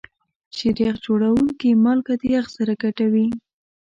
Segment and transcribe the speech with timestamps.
[0.55, 3.27] شیریخ جوړونکي مالګه د یخ سره ګډوي.